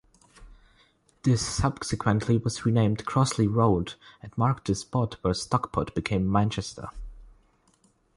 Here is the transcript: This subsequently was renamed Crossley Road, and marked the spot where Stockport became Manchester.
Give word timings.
This 1.21 1.45
subsequently 1.45 2.39
was 2.39 2.65
renamed 2.65 3.05
Crossley 3.05 3.45
Road, 3.45 3.93
and 4.23 4.35
marked 4.35 4.65
the 4.65 4.73
spot 4.73 5.17
where 5.21 5.35
Stockport 5.35 5.93
became 5.93 6.27
Manchester. 6.27 6.89